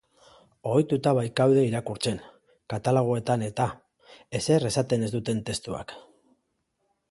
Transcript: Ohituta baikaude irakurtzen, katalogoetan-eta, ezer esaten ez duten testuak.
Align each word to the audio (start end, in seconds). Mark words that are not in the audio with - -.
Ohituta 0.69 1.11
baikaude 1.17 1.65
irakurtzen, 1.67 2.17
katalogoetan-eta, 2.73 3.69
ezer 4.41 4.67
esaten 4.73 5.07
ez 5.09 5.13
duten 5.19 5.45
testuak. 5.51 5.97